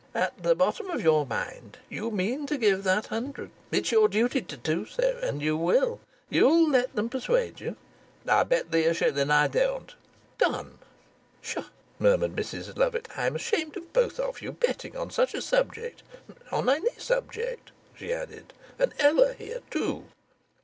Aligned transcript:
"At 0.15 0.41
the 0.41 0.55
bottom 0.55 0.89
of 0.89 1.03
your 1.03 1.27
mind 1.27 1.77
you 1.87 2.09
mean 2.09 2.47
to 2.47 2.57
give 2.57 2.83
that 2.85 3.05
hundred. 3.13 3.51
It's 3.71 3.91
your 3.91 4.07
duty 4.07 4.41
to 4.41 4.57
do 4.57 4.87
so, 4.87 5.19
and 5.21 5.43
you 5.43 5.55
will. 5.55 5.99
You'll 6.27 6.67
let 6.71 6.95
them 6.95 7.07
persuade 7.07 7.59
you." 7.59 7.75
"I'll 8.27 8.43
bet 8.43 8.71
thee 8.71 8.85
a 8.85 8.95
shilling 8.95 9.29
I 9.29 9.47
don't." 9.47 9.93
"Done!" 10.39 10.79
"Ssh!" 11.43 11.57
murmured 11.99 12.35
Mrs 12.35 12.75
Lovatt, 12.75 13.09
"I'm 13.15 13.35
ashamed 13.35 13.77
of 13.77 13.93
both 13.93 14.19
of 14.19 14.41
you, 14.41 14.53
betting 14.53 14.97
on 14.97 15.11
such 15.11 15.35
a 15.35 15.39
subject 15.43 16.01
or 16.51 16.57
on 16.57 16.67
any 16.69 16.95
subject," 16.97 17.71
she 17.95 18.11
added. 18.11 18.53
"And 18.79 18.95
Ella 18.97 19.33
here 19.33 19.61
too!" 19.69 20.05